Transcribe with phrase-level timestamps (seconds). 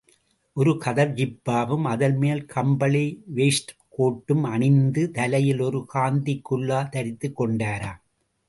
[0.53, 3.03] ஒரு கதர் ஜிப்பாவும், அதன்மேல் கம்பளி
[3.35, 8.01] வெயிஸ்ட் கோட்டும் அணிந்து தலையில் ஒரு காந்திக் குல்லா தரித்துக் கொண்டாராம்.